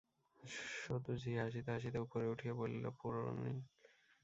[0.79, 3.53] সদু ঝি হাসিতে হাসিতে উপরে উঠিয়া বলিল, পোড়ানি!